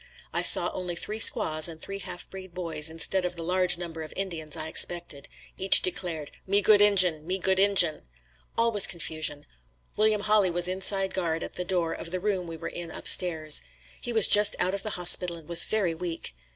I 0.33 0.41
saw 0.41 0.71
only 0.73 0.95
three 0.95 1.19
squaws 1.19 1.67
and 1.67 1.79
three 1.79 1.99
half 1.99 2.27
breed 2.27 2.55
boys, 2.55 2.89
instead 2.89 3.23
of 3.23 3.35
the 3.35 3.43
large 3.43 3.77
number 3.77 4.01
of 4.01 4.11
Indians 4.15 4.57
I 4.57 4.67
expected. 4.67 5.27
Each 5.59 5.79
declared 5.79 6.31
"Me 6.47 6.59
good 6.59 6.81
Injin! 6.81 7.27
Me 7.27 7.37
good 7.37 7.59
Injin!" 7.59 8.01
All 8.57 8.71
was 8.71 8.87
confusion. 8.87 9.45
William 9.95 10.21
Hawley 10.21 10.49
was 10.49 10.67
inside 10.67 11.13
guard 11.13 11.43
at 11.43 11.53
the 11.53 11.63
door 11.63 11.93
of 11.93 12.09
the 12.09 12.19
room 12.19 12.47
we 12.47 12.57
were 12.57 12.67
in 12.67 12.89
upstairs. 12.89 13.61
He 14.01 14.11
was 14.11 14.25
just 14.25 14.55
out 14.57 14.73
of 14.73 14.81
the 14.81 14.97
hospital 14.97 15.35
and 15.37 15.47
was 15.47 15.65
very 15.65 15.93
weak. 15.93 16.33